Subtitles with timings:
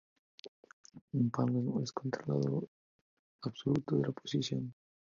[1.19, 2.67] Un paddle es un controlador
[3.43, 4.73] absoluto de la posición.